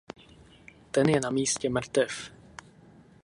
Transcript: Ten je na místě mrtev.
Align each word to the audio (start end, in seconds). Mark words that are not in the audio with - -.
Ten 0.91 1.09
je 1.09 1.19
na 1.19 1.29
místě 1.29 1.69
mrtev. 1.69 2.31